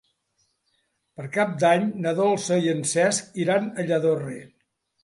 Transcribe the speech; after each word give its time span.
Per 1.19 1.27
Cap 1.35 1.53
d'Any 1.65 1.85
na 2.07 2.15
Dolça 2.23 2.59
i 2.65 2.73
en 2.75 2.83
Cesc 2.95 3.41
iran 3.47 3.71
a 3.85 3.89
Lladorre. 3.93 4.43